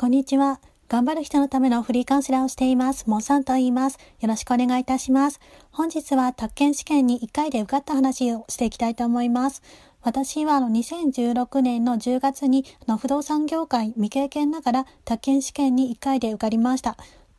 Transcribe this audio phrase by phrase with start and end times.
[0.00, 0.60] こんにちは。
[0.88, 3.10] 頑張る人のためのフリーカウンセラーをしています。
[3.10, 3.98] モンさんと言います。
[4.20, 5.40] よろしくお願いいたします。
[5.72, 9.60] 本日は宅建試験に1回で受かった話をしていきたいと思います。
[10.02, 16.96] 私はあの2016年の10月にあの不動産業界未経験ながら宅建試験に1回で受かりました。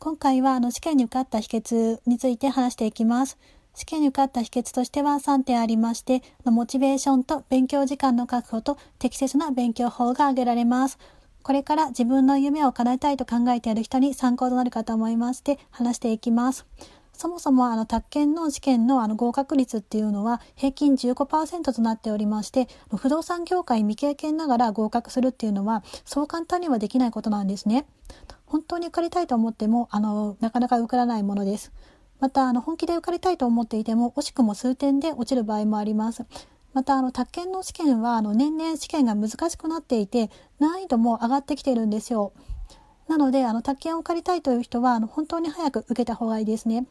[0.00, 3.38] 今回はあの試験に受かった秘訣について話していきます。
[3.76, 10.98] 試験に受かった秘訣としては3点ありまして、モチベーションと勉強時間の確保と適切な勉強法が挙げられます。
[11.42, 16.66] これから自分の夢を叶えたいと考えている人に参考となるかと思いまして話していきます。
[17.12, 22.66] そもそもあの宅建の試験のあの合格率っていうのは平均15%となっておりまして
[22.96, 27.84] 不動産業界未経験ながら合格するっていうのはそう簡単にはできないことなんですね。
[28.46, 31.72] 本当に受かりたいと思ってもあのなかなか受からないものです。
[32.20, 36.24] またあの本気で受かりたいと思っていても惜しくも数点で落ちる場合もあります。
[36.72, 42.32] またあの宅建の試験はあの年々試験が難しくなっていて難易度も上がってきているんですよ。
[43.08, 46.86] なのであの宅建を借りたいという人はあの本当に早く受けた方がいいですね。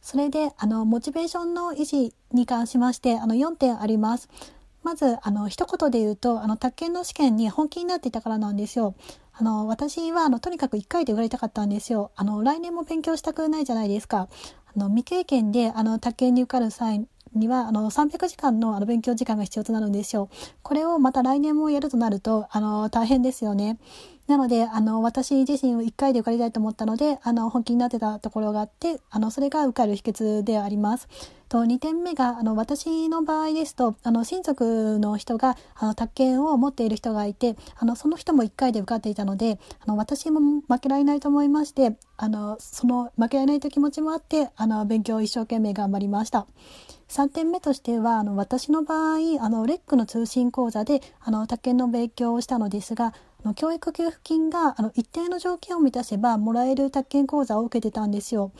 [0.00, 4.28] それであのモチベーションの維持に関しましてあの4点あります。
[4.82, 8.96] まずあの一言で言うとあの宅建の試験に本気になっていたからなんですよ。
[9.32, 12.10] あの私はあのとにかく1回で受かりたかったんですよ。
[12.16, 14.28] あの来年も勉強したくないじゃないですか。
[14.74, 20.28] あの未経験であの宅建に受かる際にはあの300時間のあの勉強時間が必要となるんですよ。
[20.62, 23.78] これをまた来年もやるとなるとあの大変ですよね。
[24.28, 31.08] なのであの私自身を1回で受かりたいと思ったのであの本気になってたところがあってあのそれが受かる秘訣であります。
[31.48, 46.46] と2点目があの私の場合ですとあの親族の人があの宅建を持っている人がいてあのその人も1回で受かっていたのであの私も負けられないと思いましてあのその負けられないという気持ちもあってあの勉強を一生懸命頑張りました。
[47.12, 53.12] 3点目としてはあの私の場合あのレックの通信講座であの宅建の勉強をしたのですが
[53.44, 58.50] あの教育給付金があの一定の条件を満たせばもらえる宅建講座を受けてたんですよ。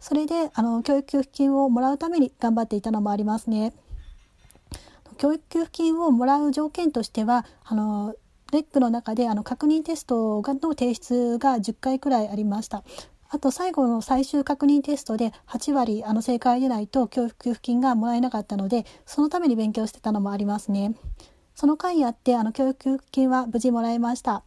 [0.00, 3.74] それであの教育給付金をもらうために頑張っていたのもありますね。
[5.18, 8.14] 教育給付金をもらう条件としてはあの
[8.52, 12.84] レックの中であの確認テストの提出が10回くらいありました。
[13.30, 20.94] あと最後の最終確認テストで8割あの正解でないと教育給付金がもらえなかったのでそのために勉強してたのもありますね。
[21.54, 24.42] その間やってあの教育給付金は無事もらえました。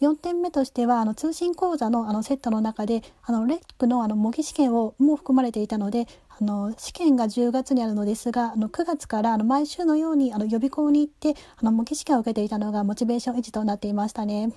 [0.00, 14.52] 4点目としてはあの通信講座のあのセットの中であのレックのあの模擬試験をも含まれていたのであの試験が10月にあるのですがあの9月からあの毎週のようにあの予備校に行ってあの模擬試験を受けていたのがモチベーション維持となっていましたね。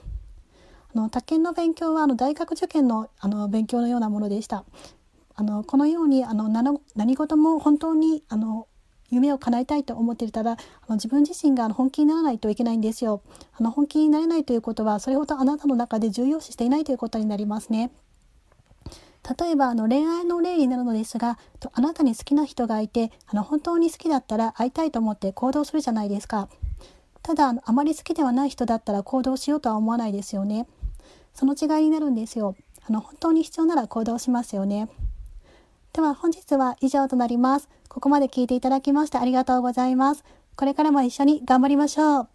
[0.96, 4.64] あの宅建の勉強はあの大学受験のあの勉強のようなものでした。
[5.36, 8.68] あのこのようにあの何事も本当にあの
[9.10, 10.58] 夢を叶えたいと思っていたらあ
[10.88, 13.22] の自分自身が本気にならないといけないんですよ。
[13.60, 17.92] あの本気になれないということはそれほどあなたの中で重要視していないということになりますね。
[19.38, 26.48] 例えばあの恋愛の例になるのですがとあなたに好きな人がいてあの本当に好きだったら会いたいと思って行動するじゃないですか。
[27.22, 30.68] ただあまり好きではない人だったら行動しようとは思わないですよね。
[31.36, 32.56] その違いになるんですよ。
[32.88, 34.90] あの、本当に必要なら行動しますよね。
[35.94, 37.70] では本日は以上となります。
[37.90, 40.24] ここまで聞いていただきましてありがとうございます。
[40.56, 42.28] これからも一緒に頑張りましょう。